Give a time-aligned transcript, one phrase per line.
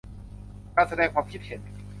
[0.75, 1.61] การแสดงความคิดเห็น